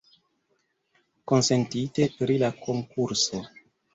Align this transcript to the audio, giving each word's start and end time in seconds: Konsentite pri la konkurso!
Konsentite 1.33 2.09
pri 2.15 2.39
la 2.45 2.51
konkurso! 2.65 3.45